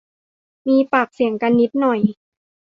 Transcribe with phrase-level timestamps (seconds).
[0.67, 1.99] มีปากเสียงกันนิดหน่อย